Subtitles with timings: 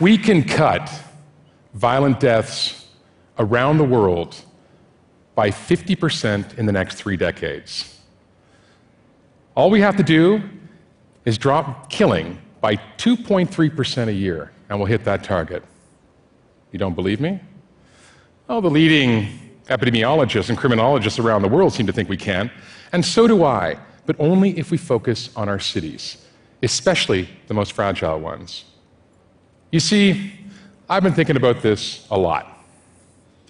[0.00, 0.90] We can cut
[1.74, 2.88] violent deaths
[3.38, 4.34] around the world
[5.34, 7.98] by 50% in the next three decades.
[9.54, 10.42] All we have to do
[11.26, 15.62] is drop killing by 2.3% a year, and we'll hit that target.
[16.72, 17.38] You don't believe me?
[18.48, 19.28] Well, the leading
[19.66, 22.50] epidemiologists and criminologists around the world seem to think we can,
[22.92, 26.24] and so do I, but only if we focus on our cities,
[26.62, 28.64] especially the most fragile ones.
[29.72, 30.32] You see,
[30.88, 32.58] I've been thinking about this a lot.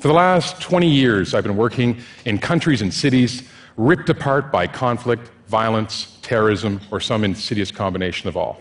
[0.00, 4.66] For the last 20 years, I've been working in countries and cities ripped apart by
[4.66, 8.60] conflict, violence, terrorism, or some insidious combination of all.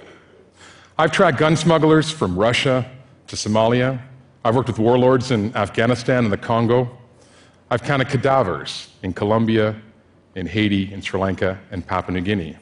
[0.98, 2.90] I've tracked gun smugglers from Russia
[3.27, 4.02] to Somalia.
[4.45, 6.98] I've worked with warlords in Afghanistan and the Congo.
[7.70, 9.75] I've counted cadavers in Colombia,
[10.36, 12.58] in Haiti, in Sri Lanka, and Papua New Guinea.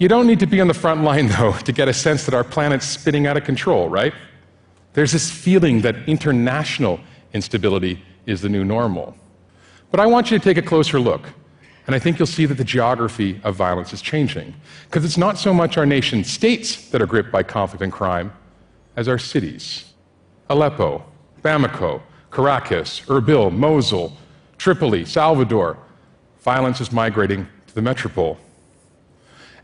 [0.00, 2.32] You don't need to be on the front line, though, to get a sense that
[2.32, 4.14] our planet's spinning out of control, right?
[4.94, 6.98] There's this feeling that international
[7.34, 9.14] instability is the new normal.
[9.90, 11.28] But I want you to take a closer look,
[11.86, 14.54] and I think you'll see that the geography of violence is changing.
[14.84, 18.32] Because it's not so much our nation states that are gripped by conflict and crime
[18.96, 19.92] as our cities.
[20.48, 21.04] Aleppo,
[21.42, 24.16] Bamako, Caracas, Erbil, Mosul,
[24.56, 25.76] Tripoli, Salvador.
[26.40, 28.38] Violence is migrating to the metropole.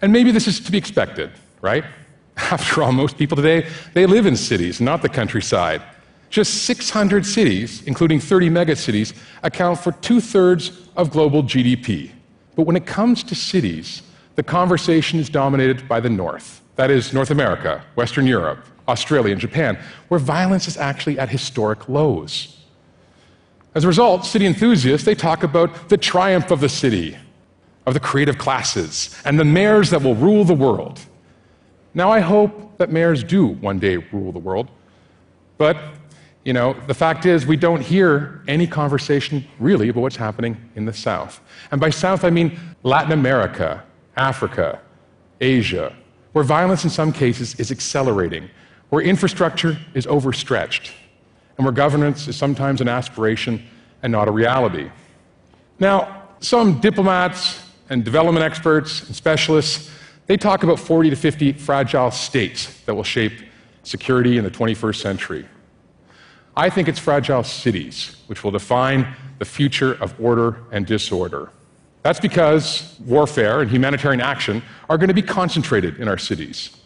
[0.03, 1.31] And maybe this is to be expected,
[1.61, 1.85] right?
[2.37, 5.83] After all, most people today, they live in cities, not the countryside.
[6.29, 12.11] Just 600 cities, including 30 megacities, account for two thirds of global GDP.
[12.57, 14.03] But when it comes to cities,
[14.35, 16.63] the conversation is dominated by the North.
[16.77, 21.89] That is, North America, Western Europe, Australia, and Japan, where violence is actually at historic
[21.89, 22.57] lows.
[23.75, 27.17] As a result, city enthusiasts, they talk about the triumph of the city,
[27.87, 31.01] of the creative classes, and the mayors that will rule the world.
[31.95, 34.69] Now, I hope that mayors do one day rule the world,
[35.57, 35.77] but
[36.45, 40.85] you know, the fact is, we don't hear any conversation really about what's happening in
[40.85, 41.41] the South.
[41.73, 43.83] And by South, I mean Latin America,
[44.17, 44.81] Africa,
[45.41, 45.93] Asia,
[46.35, 48.49] where violence in some cases is accelerating,
[48.91, 50.93] where infrastructure is overstretched,
[51.59, 53.67] and where governance is sometimes an aspiration
[54.05, 54.89] and not a reality.
[55.81, 59.91] Now, some diplomats and development experts and specialists,
[60.27, 63.33] they talk about 40 to 50 fragile states that will shape
[63.83, 65.47] security in the 21st century.
[66.57, 71.51] I think it's fragile cities which will define the future of order and disorder.
[72.03, 76.77] That's because warfare and humanitarian action are going to be concentrated in our cities.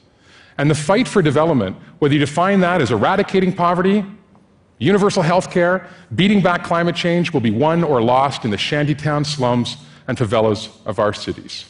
[0.59, 4.05] And the fight for development, whether you define that as eradicating poverty,
[4.79, 9.25] universal health care, beating back climate change, will be won or lost in the shantytown
[9.25, 11.67] slums and favelas of our cities.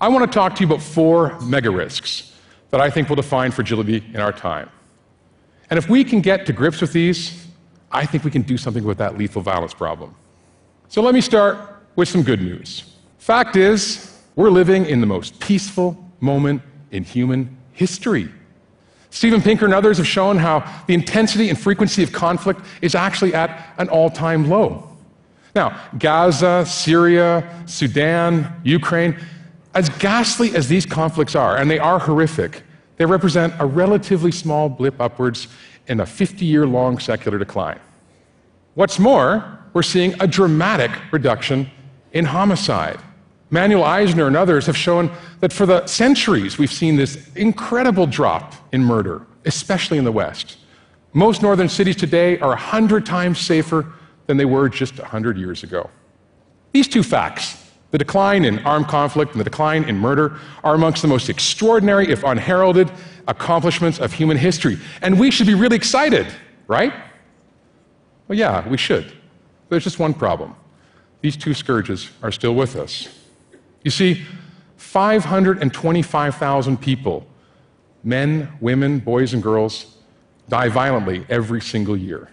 [0.00, 2.34] I want to talk to you about four mega risks
[2.70, 4.68] that I think will define fragility in our time.
[5.70, 7.46] And if we can get to grips with these,
[7.90, 10.14] I think we can do something with that lethal violence problem.
[10.88, 11.58] So let me start
[11.96, 12.84] with some good news.
[13.18, 18.28] Fact is, we're living in the most peaceful moment in human history.
[19.10, 23.34] Steven Pinker and others have shown how the intensity and frequency of conflict is actually
[23.34, 24.95] at an all time low.
[25.56, 29.18] Now, Gaza, Syria, Sudan, Ukraine,
[29.74, 32.62] as ghastly as these conflicts are, and they are horrific,
[32.98, 35.48] they represent a relatively small blip upwards
[35.86, 37.80] in a 50 year long secular decline.
[38.74, 41.70] What's more, we're seeing a dramatic reduction
[42.12, 43.00] in homicide.
[43.48, 48.54] Manuel Eisner and others have shown that for the centuries we've seen this incredible drop
[48.72, 50.58] in murder, especially in the West.
[51.14, 53.86] Most northern cities today are 100 times safer
[54.26, 55.88] than they were just 100 years ago.
[56.72, 61.02] These two facts the decline in armed conflict and the decline in murder are amongst
[61.02, 62.90] the most extraordinary, if unheralded,
[63.28, 64.78] accomplishments of human history.
[65.02, 66.26] And we should be really excited,
[66.66, 66.92] right?
[68.28, 69.12] Well, yeah, we should.
[69.68, 70.54] There's just one problem.
[71.20, 73.08] These two scourges are still with us.
[73.82, 74.22] You see,
[74.76, 77.26] 525,000 people,
[78.02, 79.96] men, women, boys, and girls,
[80.48, 82.28] die violently every single year.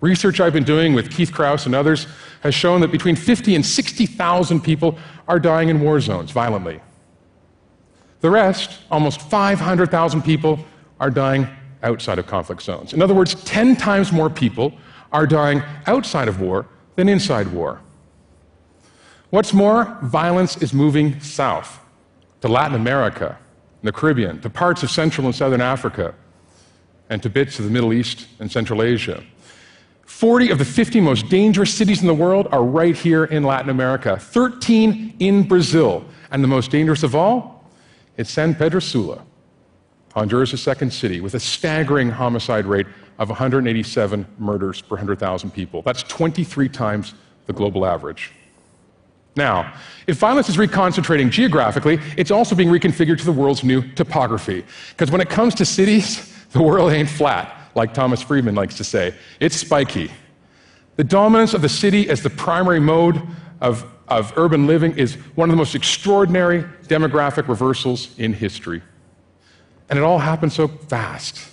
[0.00, 2.06] Research I've been doing with Keith Krause and others
[2.40, 4.98] has shown that between 50 and 60,000 people
[5.28, 6.80] are dying in war zones violently.
[8.20, 10.58] The rest, almost 500,000 people,
[10.98, 11.46] are dying
[11.82, 12.92] outside of conflict zones.
[12.92, 14.72] In other words, 10 times more people
[15.12, 16.66] are dying outside of war
[16.96, 17.80] than inside war.
[19.30, 21.78] What's more, violence is moving south
[22.40, 23.38] to Latin America,
[23.82, 26.14] the Caribbean, to parts of Central and Southern Africa,
[27.08, 29.22] and to bits of the Middle East and Central Asia.
[30.20, 33.70] 40 of the 50 most dangerous cities in the world are right here in Latin
[33.70, 36.04] America, 13 in Brazil.
[36.30, 37.64] And the most dangerous of all,
[38.18, 39.24] it's San Pedro Sula.
[40.12, 42.86] Honduras' second city, with a staggering homicide rate
[43.18, 45.80] of 187 murders per 100,000 people.
[45.80, 47.14] That's 23 times
[47.46, 48.30] the global average.
[49.36, 49.72] Now,
[50.06, 54.66] if violence is reconcentrating geographically, it's also being reconfigured to the world's new topography.
[54.90, 58.84] Because when it comes to cities, the world ain't flat, like Thomas Friedman likes to
[58.84, 59.14] say.
[59.38, 60.10] It's spiky.
[60.96, 63.22] The dominance of the city as the primary mode
[63.60, 68.82] of, of urban living is one of the most extraordinary demographic reversals in history.
[69.88, 71.48] And it all happened so fast.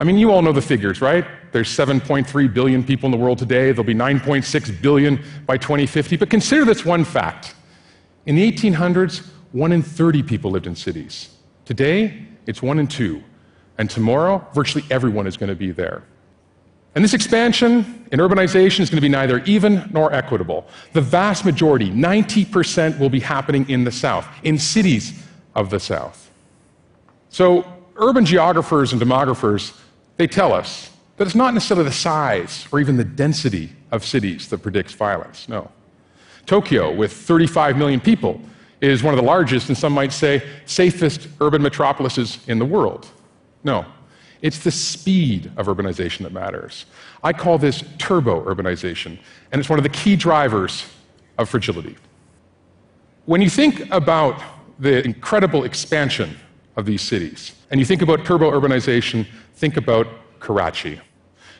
[0.00, 1.24] I mean, you all know the figures, right?
[1.52, 3.70] There's 7.3 billion people in the world today.
[3.70, 6.16] There'll be 9.6 billion by 2050.
[6.16, 7.54] But consider this one fact.
[8.26, 11.30] In the 1800s, one in 30 people lived in cities.
[11.64, 13.22] Today, it's one in two.
[13.78, 16.02] And tomorrow, virtually everyone is going to be there.
[16.94, 20.66] And this expansion in urbanization is going to be neither even nor equitable.
[20.92, 25.20] The vast majority, 90%, will be happening in the South, in cities
[25.56, 26.30] of the South.
[27.30, 27.66] So,
[27.96, 29.76] urban geographers and demographers,
[30.18, 34.48] they tell us that it's not necessarily the size or even the density of cities
[34.50, 35.48] that predicts violence.
[35.48, 35.70] No.
[36.46, 38.40] Tokyo, with 35 million people,
[38.80, 43.08] is one of the largest and some might say safest urban metropolises in the world.
[43.64, 43.86] No.
[44.42, 46.84] It's the speed of urbanization that matters.
[47.22, 49.18] I call this turbo urbanization,
[49.50, 50.84] and it's one of the key drivers
[51.38, 51.96] of fragility.
[53.24, 54.42] When you think about
[54.78, 56.36] the incredible expansion
[56.76, 60.06] of these cities, and you think about turbo urbanization, think about
[60.40, 61.00] Karachi.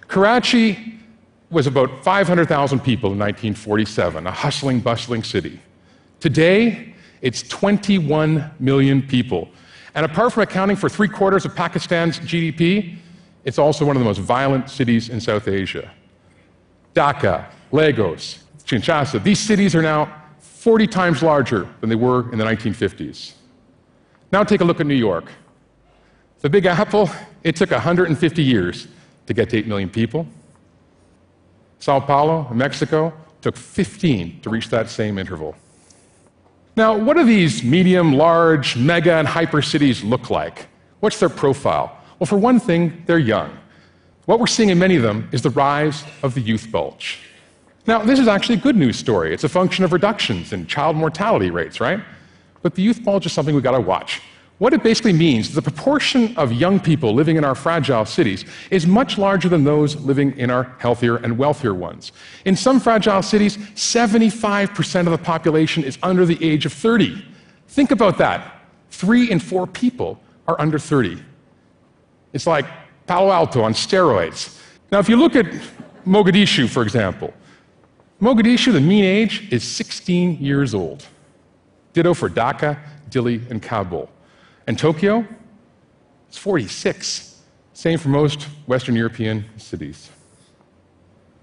[0.07, 1.01] Karachi
[1.49, 5.59] was about 500,000 people in 1947, a hustling, bustling city.
[6.21, 9.49] Today, it's 21 million people
[9.95, 12.97] and apart from accounting for three quarters of Pakistan's GDP,
[13.45, 15.91] it's also one of the most violent cities in South Asia.
[16.95, 22.45] Dhaka, Lagos, Kinshasa, these cities are now 40 times larger than they were in the
[22.45, 23.35] 1950s.
[24.33, 25.31] Now take a look at New York.
[26.41, 27.11] The Big Apple,
[27.43, 28.89] it took 150 years
[29.27, 30.27] to get to 8 million people.
[31.79, 33.13] Sao Paulo, Mexico,
[33.43, 35.55] took 15 to reach that same interval.
[36.77, 40.67] Now, what do these medium, large, mega, and hyper cities look like?
[41.01, 41.97] What's their profile?
[42.19, 43.57] Well, for one thing, they're young.
[44.27, 47.21] What we're seeing in many of them is the rise of the youth bulge.
[47.87, 49.33] Now, this is actually a good news story.
[49.35, 52.01] It's a function of reductions in child mortality rates, right?
[52.63, 54.23] But the youth bulge is something we've got to watch.
[54.59, 58.45] What it basically means, is the proportion of young people living in our fragile cities
[58.71, 62.13] is much larger than those living in our healthier and wealthier ones.
[62.45, 67.25] In some fragile cities, 75% of the population is under the age of 30.
[67.69, 68.61] Think about that.
[68.91, 71.21] Three in four people are under 30.
[72.33, 72.67] It's like
[73.07, 74.61] Palo Alto on steroids.
[74.93, 75.47] Now, if you look at
[76.07, 77.35] Mogadishu, for example,
[78.21, 81.05] Mogadishu, the mean age is 16 years old.
[81.93, 82.79] Ditto for Dhaka,
[83.11, 84.09] Dili, and Kabul.
[84.67, 85.27] And Tokyo,
[86.29, 87.43] it's 46.
[87.73, 90.11] Same for most Western European cities.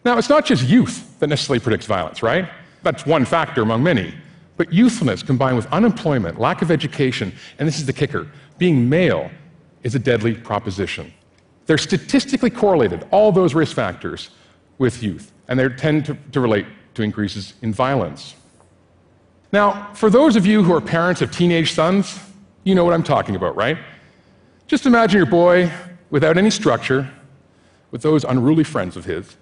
[0.03, 2.49] Now, it's not just youth that necessarily predicts violence, right?
[2.83, 4.13] That's one factor among many.
[4.57, 8.27] But youthfulness combined with unemployment, lack of education, and this is the kicker
[8.57, 9.31] being male
[9.81, 11.11] is a deadly proposition.
[11.65, 14.29] They're statistically correlated, all those risk factors,
[14.77, 18.35] with youth, and they tend to, to relate to increases in violence.
[19.51, 22.19] Now, for those of you who are parents of teenage sons,
[22.63, 23.77] you know what I'm talking about, right?
[24.67, 25.71] Just imagine your boy
[26.09, 27.09] without any structure,
[27.91, 29.35] with those unruly friends of his,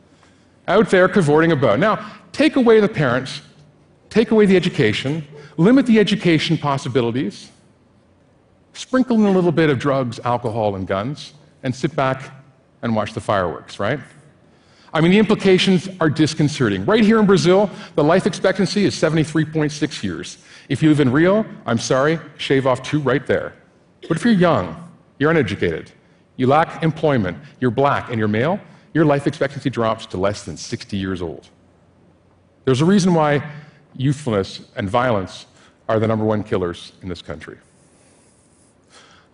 [0.68, 1.80] out there cavorting about.
[1.80, 3.42] Now, take away the parents,
[4.10, 7.52] take away the education, limit the education possibilities,
[8.74, 11.34] sprinkle in a little bit of drugs, alcohol, and guns,
[11.64, 12.32] and sit back
[12.82, 14.00] and watch the fireworks, right?
[14.94, 16.86] I mean, the implications are disconcerting.
[16.86, 20.38] Right here in Brazil, the life expectancy is 73.6 years.
[20.70, 23.54] If you live in Rio, I'm sorry, shave off two right there.
[24.08, 25.92] But if you're young, you're uneducated,
[26.38, 28.60] you lack employment, you're black, and you're male,
[28.94, 31.50] your life expectancy drops to less than 60 years old.
[32.66, 33.44] There's a reason why
[33.96, 35.48] youthfulness and violence
[35.88, 37.58] are the number one killers in this country.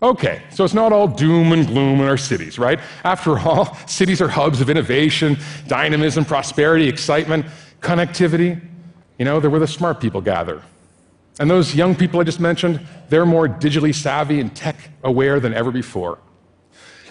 [0.02, 2.80] Okay, so it's not all doom and gloom in our cities, right?
[3.04, 5.38] After all, cities are hubs of innovation,
[5.68, 7.46] dynamism, prosperity, excitement,
[7.82, 8.62] connectivity.
[9.20, 10.62] You know, they're where the smart people gather.
[11.40, 15.54] And those young people I just mentioned, they're more digitally savvy and tech aware than
[15.54, 16.20] ever before.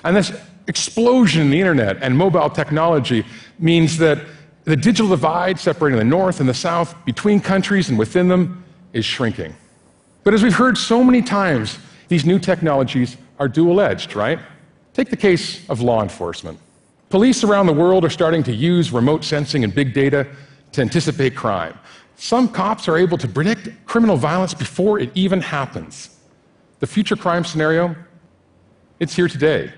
[0.02, 0.32] And this
[0.66, 3.24] explosion in the internet and mobile technology
[3.58, 4.18] means that
[4.64, 8.64] the digital divide separating the North and the South between countries and within them
[8.94, 9.54] is shrinking.
[10.22, 11.78] But as we've heard so many times,
[12.08, 14.38] these new technologies are dual edged, right?
[14.94, 16.58] Take the case of law enforcement.
[17.10, 20.26] Police around the world are starting to use remote sensing and big data
[20.72, 21.78] to anticipate crime.
[22.16, 26.16] Some cops are able to predict criminal violence before it even happens.
[26.80, 27.97] The future crime scenario
[29.00, 29.73] It's here today.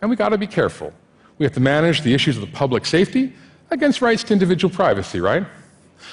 [0.00, 0.92] And we got to be careful.
[1.38, 3.32] We have to manage the issues of the public safety
[3.70, 5.46] against rights to individual privacy, right?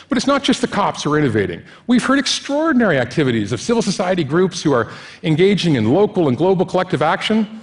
[0.08, 1.64] But it's not just the cops who are innovating.
[1.88, 4.92] We've heard extraordinary activities of civil society groups who are
[5.24, 7.62] engaging in local and global collective action,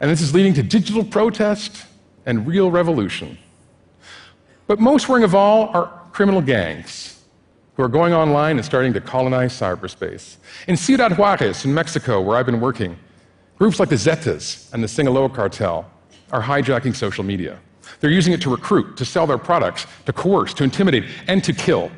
[0.00, 1.84] and this is leading to digital protest
[2.26, 3.38] and real revolution.
[4.66, 7.19] But most worrying of all are criminal gangs
[7.80, 10.36] who are going online and starting to colonize cyberspace.
[10.68, 12.94] In Ciudad Juarez, in Mexico, where I've been working,
[13.56, 15.90] groups like the Zetas and the Sinaloa cartel
[16.30, 17.58] are hijacking social media.
[18.00, 21.54] They're using it to recruit, to sell their products, to coerce, to intimidate, and to
[21.54, 21.90] kill.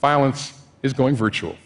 [0.00, 0.52] Violence
[0.84, 1.56] is going virtual.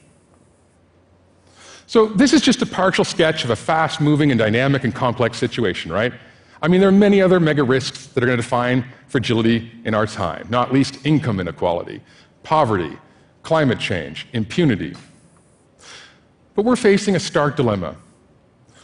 [1.87, 5.37] So, this is just a partial sketch of a fast moving and dynamic and complex
[5.37, 6.15] situation, right?
[6.63, 9.93] I mean, there are many other mega risks that are going to define fragility in
[9.93, 12.01] our time, not least income inequality,
[12.45, 12.97] poverty,
[13.43, 14.95] climate change, impunity.
[16.55, 17.97] But we're facing a stark dilemma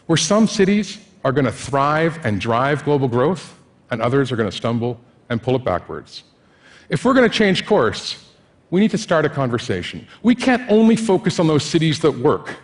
[0.06, 3.58] where some cities are going to thrive and drive global growth,
[3.90, 6.24] and others are going to stumble and pull it backwards.
[6.88, 8.24] If we're going to change course,
[8.70, 10.06] we need to start a conversation.
[10.22, 12.56] We can't only focus on those cities that work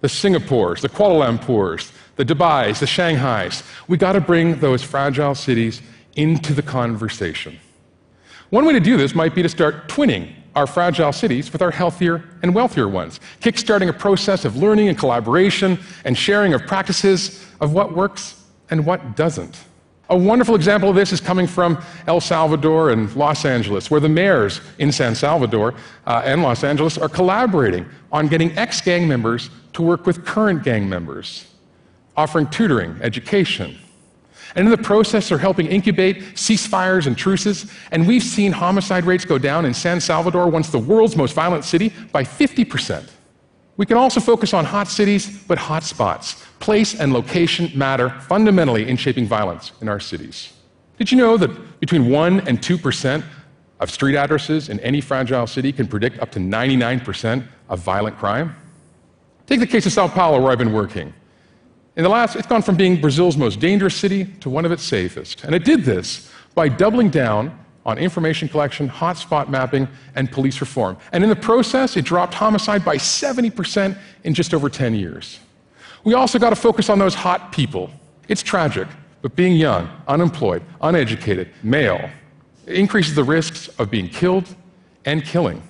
[0.00, 3.64] the Singapores, the Kuala Lumpurs, the Dubais, the Shanghais.
[3.88, 5.82] We got to bring those fragile cities
[6.14, 7.58] into the conversation.
[8.50, 11.70] One way to do this might be to start twinning our fragile cities with our
[11.70, 17.46] healthier and wealthier ones, kickstarting a process of learning and collaboration and sharing of practices
[17.60, 19.56] of what works and what doesn't.
[20.10, 24.08] A wonderful example of this is coming from El Salvador and Los Angeles, where the
[24.08, 25.74] mayors in San Salvador
[26.06, 30.64] uh, and Los Angeles are collaborating on getting ex gang members to work with current
[30.64, 31.46] gang members,
[32.16, 33.78] offering tutoring, education.
[34.54, 37.70] And in the process, they're helping incubate ceasefires and truces.
[37.90, 41.64] And we've seen homicide rates go down in San Salvador, once the world's most violent
[41.64, 43.10] city, by 50%.
[43.76, 46.44] We can also focus on hot cities, but hot spots.
[46.58, 50.52] Place and location matter fundamentally in shaping violence in our cities.
[50.98, 53.22] Did you know that between 1 and 2%
[53.78, 58.56] of street addresses in any fragile city can predict up to 99% of violent crime?
[59.46, 61.14] Take the case of Sao Paulo, where I've been working.
[61.98, 64.84] In the last, it's gone from being Brazil's most dangerous city to one of its
[64.84, 65.42] safest.
[65.42, 70.96] And it did this by doubling down on information collection, hotspot mapping, and police reform.
[71.10, 75.40] And in the process, it dropped homicide by 70% in just over 10 years.
[76.04, 77.90] We also got to focus on those hot people.
[78.28, 78.86] It's tragic,
[79.20, 82.08] but being young, unemployed, uneducated, male,
[82.68, 84.54] increases the risks of being killed
[85.04, 85.60] and killing.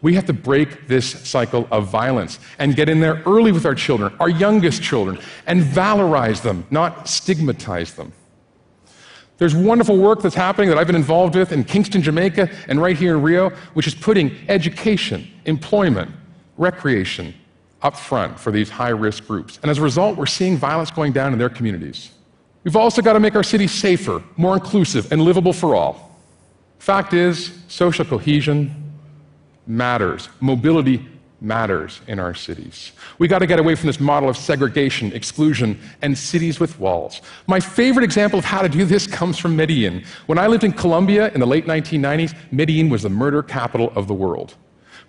[0.00, 3.74] We have to break this cycle of violence and get in there early with our
[3.74, 8.12] children, our youngest children, and valorize them, not stigmatize them.
[9.38, 12.96] There's wonderful work that's happening that I've been involved with in Kingston, Jamaica, and right
[12.96, 16.10] here in Rio, which is putting education, employment,
[16.56, 17.34] recreation
[17.82, 19.60] up front for these high risk groups.
[19.62, 22.10] And as a result, we're seeing violence going down in their communities.
[22.64, 26.16] We've also got to make our cities safer, more inclusive, and livable for all.
[26.80, 28.87] Fact is, social cohesion
[29.68, 31.06] matters, mobility
[31.40, 32.92] matters in our cities.
[33.18, 37.20] We got to get away from this model of segregation, exclusion, and cities with walls.
[37.46, 40.04] My favorite example of how to do this comes from Medellin.
[40.26, 44.08] When I lived in Colombia in the late 1990s, Medellin was the murder capital of
[44.08, 44.54] the world.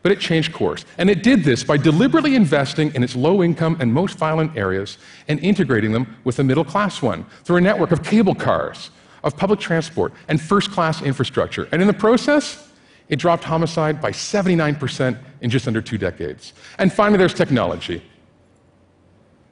[0.02, 0.86] But it changed course.
[0.98, 4.98] And it did this by deliberately investing in its low income and most violent areas
[5.28, 8.92] and integrating them with the middle class one through a network of cable cars,
[9.24, 11.68] of public transport, and first class infrastructure.
[11.72, 12.69] And in the process,
[13.10, 16.54] it dropped homicide by 79% in just under two decades.
[16.78, 18.02] And finally, there's technology.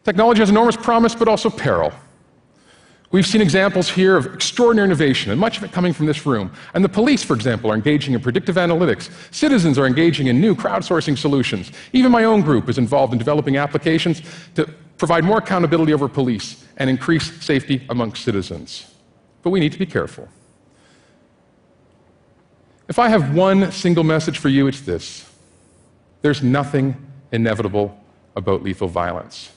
[0.03, 1.91] Technology has enormous promise, but also peril.
[3.09, 6.51] We've seen examples here of extraordinary innovation, and much of it coming from this room.
[6.73, 9.09] And the police, for example, are engaging in predictive analytics.
[9.33, 11.71] Citizens are engaging in new crowdsourcing solutions.
[11.93, 14.21] Even my own group is involved in developing applications
[14.55, 14.65] to
[14.97, 18.93] provide more accountability over police and increase safety amongst citizens.
[19.41, 20.27] But we need to be careful.
[22.89, 25.29] If I have one single message for you, it's this
[26.21, 26.95] there's nothing
[27.31, 27.97] inevitable
[28.35, 29.51] about lethal violence.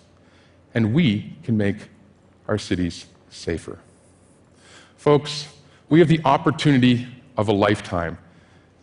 [0.75, 1.77] And we can make
[2.49, 3.79] our cities safer.
[4.97, 5.49] Folks,
[5.89, 8.19] we have the opportunity of a lifetime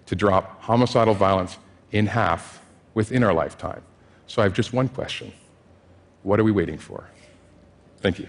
[0.07, 1.57] to drop homicidal violence
[1.91, 2.61] in half
[2.93, 3.81] within our lifetime.
[4.25, 5.31] So I have just one question
[6.23, 7.05] What are we waiting for?
[7.99, 8.27] Thank you.